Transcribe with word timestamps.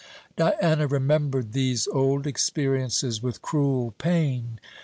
Diana 0.35 0.87
remembered 0.87 1.53
these 1.53 1.87
old 1.89 2.25
experiences 2.25 3.21
with 3.21 3.43
cruel 3.43 3.91
pain. 3.99 4.57